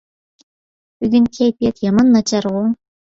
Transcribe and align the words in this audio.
بۈگۈن 1.03 1.27
كەيپىيات 1.39 1.83
يامان 1.87 2.09
ناچارغۇ. 2.17 2.63